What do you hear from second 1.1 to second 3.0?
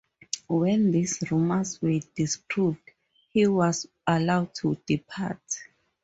rumors were disproved,